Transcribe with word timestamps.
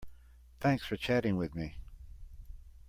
Thanks 0.59 0.83
for 0.83 0.95
chatting 0.97 1.37
with 1.37 1.53
me. 1.53 1.75